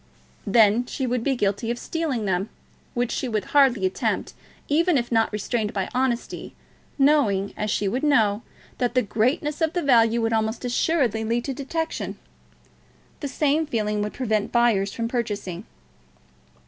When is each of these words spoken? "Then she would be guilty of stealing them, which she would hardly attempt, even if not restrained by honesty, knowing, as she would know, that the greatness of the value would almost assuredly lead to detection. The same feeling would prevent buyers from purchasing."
"Then 0.47 0.87
she 0.87 1.05
would 1.05 1.23
be 1.23 1.35
guilty 1.35 1.69
of 1.69 1.77
stealing 1.77 2.25
them, 2.25 2.49
which 2.95 3.11
she 3.11 3.27
would 3.27 3.45
hardly 3.53 3.85
attempt, 3.85 4.33
even 4.67 4.97
if 4.97 5.11
not 5.11 5.31
restrained 5.31 5.73
by 5.73 5.89
honesty, 5.93 6.55
knowing, 6.97 7.53
as 7.55 7.69
she 7.69 7.87
would 7.87 8.01
know, 8.01 8.41
that 8.79 8.95
the 8.95 9.03
greatness 9.03 9.61
of 9.61 9.73
the 9.73 9.83
value 9.83 10.19
would 10.19 10.33
almost 10.33 10.65
assuredly 10.65 11.23
lead 11.23 11.45
to 11.45 11.53
detection. 11.53 12.17
The 13.19 13.27
same 13.27 13.67
feeling 13.67 14.01
would 14.01 14.13
prevent 14.13 14.51
buyers 14.51 14.91
from 14.91 15.07
purchasing." 15.07 15.65